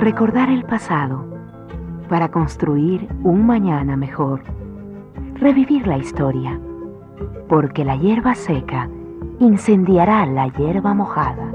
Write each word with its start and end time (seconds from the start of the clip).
Recordar 0.00 0.50
el 0.50 0.64
pasado 0.64 1.24
para 2.10 2.30
construir 2.30 3.08
un 3.24 3.46
mañana 3.46 3.96
mejor. 3.96 4.42
Revivir 5.36 5.86
la 5.86 5.96
historia, 5.96 6.60
porque 7.48 7.82
la 7.82 7.96
hierba 7.96 8.34
seca 8.34 8.90
incendiará 9.40 10.26
la 10.26 10.48
hierba 10.48 10.92
mojada. 10.92 11.50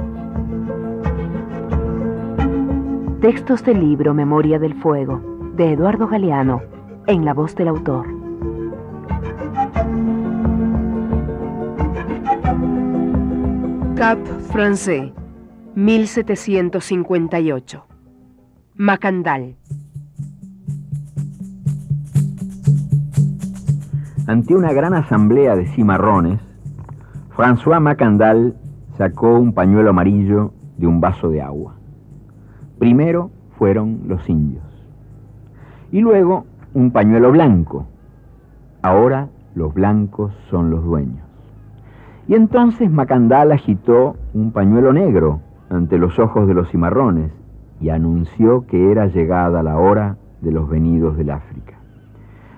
Textos 3.22 3.64
del 3.64 3.80
libro 3.80 4.16
Memoria 4.16 4.58
del 4.58 4.74
Fuego, 4.74 5.22
de 5.56 5.74
Eduardo 5.74 6.08
Galeano, 6.08 6.64
en 7.06 7.24
la 7.24 7.36
voz 7.36 7.56
del 7.56 7.68
autor. 7.68 8.08
Cap 13.96 14.18
Francais, 14.52 15.14
1758. 15.76 17.91
Macandal. 18.82 19.58
Ante 24.26 24.56
una 24.56 24.74
gran 24.74 24.96
asamblea 24.96 25.56
de 25.56 25.68
cimarrones, 25.68 26.40
François 27.38 27.80
Macandal 27.80 28.56
sacó 28.98 29.36
un 29.36 29.54
pañuelo 29.54 29.92
amarillo 29.92 30.54
de 30.80 30.88
un 30.88 31.00
vaso 31.00 31.30
de 31.30 31.44
agua. 31.44 31.76
Primero 32.80 33.30
fueron 33.60 34.00
los 34.08 34.28
indios. 34.28 34.66
Y 35.92 36.02
luego 36.02 36.48
un 36.74 36.90
pañuelo 36.90 37.32
blanco. 37.32 37.86
Ahora 38.82 39.30
los 39.54 39.76
blancos 39.76 40.34
son 40.50 40.72
los 40.72 40.84
dueños. 40.84 41.24
Y 42.28 42.34
entonces 42.34 42.90
Macandal 42.90 43.52
agitó 43.52 44.16
un 44.34 44.52
pañuelo 44.52 44.92
negro 44.92 45.40
ante 45.70 46.00
los 46.00 46.18
ojos 46.18 46.48
de 46.48 46.56
los 46.56 46.68
cimarrones 46.72 47.32
y 47.82 47.90
anunció 47.90 48.68
que 48.68 48.92
era 48.92 49.08
llegada 49.08 49.64
la 49.64 49.78
hora 49.78 50.18
de 50.42 50.52
los 50.52 50.70
venidos 50.70 51.18
del 51.18 51.32
África. 51.32 51.74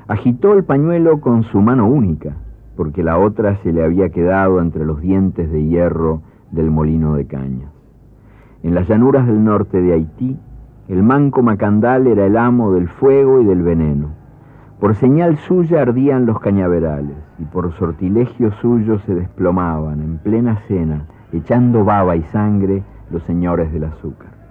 Agitó 0.07 0.53
el 0.53 0.65
pañuelo 0.65 1.21
con 1.21 1.43
su 1.43 1.61
mano 1.61 1.87
única, 1.87 2.35
porque 2.75 3.03
la 3.03 3.17
otra 3.17 3.55
se 3.63 3.71
le 3.71 3.83
había 3.83 4.09
quedado 4.09 4.61
entre 4.61 4.85
los 4.85 4.99
dientes 4.99 5.49
de 5.49 5.63
hierro 5.63 6.21
del 6.51 6.69
molino 6.69 7.15
de 7.15 7.25
cañas. 7.25 7.71
En 8.63 8.75
las 8.75 8.87
llanuras 8.87 9.25
del 9.25 9.43
norte 9.43 9.81
de 9.81 9.93
Haití, 9.93 10.37
el 10.89 11.03
manco 11.03 11.41
Macandal 11.41 12.07
era 12.07 12.25
el 12.25 12.35
amo 12.35 12.73
del 12.73 12.89
fuego 12.89 13.41
y 13.41 13.45
del 13.45 13.61
veneno. 13.61 14.09
Por 14.79 14.95
señal 14.95 15.37
suya 15.37 15.81
ardían 15.81 16.25
los 16.25 16.39
cañaverales 16.41 17.15
y 17.39 17.45
por 17.45 17.71
sortilegio 17.73 18.51
suyo 18.61 18.99
se 18.99 19.15
desplomaban 19.15 20.01
en 20.01 20.17
plena 20.17 20.57
cena, 20.67 21.05
echando 21.31 21.85
baba 21.85 22.17
y 22.17 22.23
sangre, 22.23 22.83
los 23.09 23.23
señores 23.23 23.71
del 23.71 23.85
azúcar. 23.85 24.42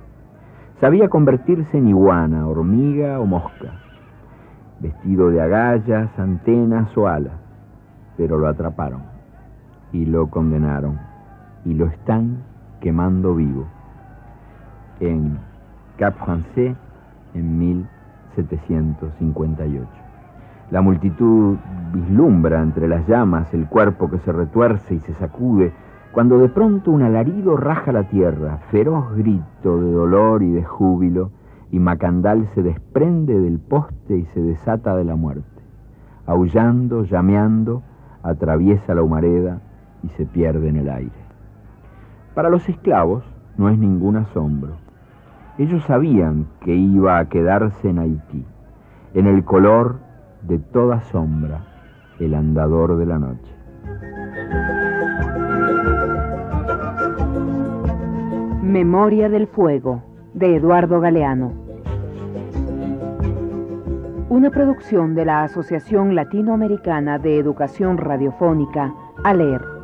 Sabía 0.82 1.08
convertirse 1.08 1.78
en 1.78 1.86
iguana, 1.86 2.48
hormiga 2.48 3.20
o 3.20 3.24
mosca, 3.24 3.78
vestido 4.80 5.30
de 5.30 5.40
agallas, 5.40 6.10
antenas 6.18 6.88
o 6.96 7.06
alas, 7.06 7.38
pero 8.16 8.36
lo 8.36 8.48
atraparon 8.48 9.02
y 9.92 10.06
lo 10.06 10.26
condenaron 10.26 10.98
y 11.64 11.74
lo 11.74 11.86
están 11.86 12.38
quemando 12.80 13.36
vivo 13.36 13.64
en 14.98 15.38
Cap 15.98 16.16
Français 16.18 16.74
en 17.34 17.58
1758. 17.60 19.86
La 20.72 20.80
multitud 20.80 21.58
vislumbra 21.92 22.60
entre 22.60 22.88
las 22.88 23.06
llamas 23.06 23.54
el 23.54 23.68
cuerpo 23.68 24.10
que 24.10 24.18
se 24.18 24.32
retuerce 24.32 24.96
y 24.96 24.98
se 24.98 25.14
sacude, 25.14 25.72
cuando 26.12 26.38
de 26.38 26.50
pronto 26.50 26.90
un 26.90 27.02
alarido 27.02 27.56
raja 27.56 27.90
la 27.90 28.04
tierra, 28.04 28.58
feroz 28.70 29.16
grito 29.16 29.80
de 29.80 29.90
dolor 29.90 30.42
y 30.42 30.52
de 30.52 30.62
júbilo, 30.62 31.30
y 31.70 31.78
Macandal 31.78 32.48
se 32.54 32.62
desprende 32.62 33.40
del 33.40 33.58
poste 33.58 34.18
y 34.18 34.26
se 34.34 34.42
desata 34.42 34.94
de 34.94 35.04
la 35.04 35.16
muerte. 35.16 35.46
Aullando, 36.26 37.04
llameando, 37.04 37.82
atraviesa 38.22 38.94
la 38.94 39.02
humareda 39.02 39.62
y 40.02 40.08
se 40.10 40.26
pierde 40.26 40.68
en 40.68 40.76
el 40.76 40.90
aire. 40.90 41.22
Para 42.34 42.50
los 42.50 42.68
esclavos 42.68 43.24
no 43.56 43.70
es 43.70 43.78
ningún 43.78 44.16
asombro. 44.16 44.74
Ellos 45.56 45.82
sabían 45.84 46.46
que 46.60 46.74
iba 46.74 47.18
a 47.18 47.28
quedarse 47.30 47.88
en 47.88 47.98
Haití, 47.98 48.44
en 49.14 49.26
el 49.26 49.44
color 49.44 49.96
de 50.42 50.58
toda 50.58 51.00
sombra, 51.00 51.64
el 52.20 52.34
andador 52.34 52.98
de 52.98 53.06
la 53.06 53.18
noche. 53.18 53.61
Memoria 58.72 59.28
del 59.28 59.48
Fuego, 59.48 60.02
de 60.32 60.56
Eduardo 60.56 60.98
Galeano. 60.98 61.52
Una 64.30 64.48
producción 64.48 65.14
de 65.14 65.26
la 65.26 65.42
Asociación 65.42 66.14
Latinoamericana 66.14 67.18
de 67.18 67.36
Educación 67.36 67.98
Radiofónica, 67.98 68.94
ALER. 69.24 69.81